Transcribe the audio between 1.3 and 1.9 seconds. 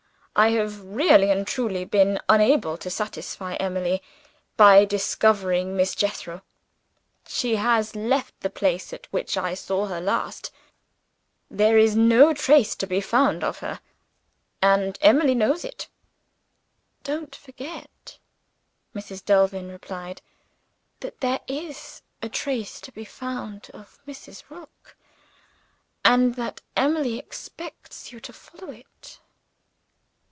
truly,